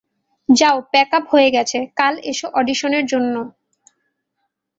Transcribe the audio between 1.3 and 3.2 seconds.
হয়ে গেছে, কাল এসো অডিশনের